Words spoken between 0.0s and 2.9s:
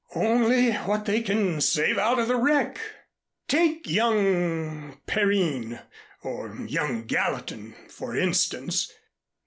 "Only what they can save out of the wreck.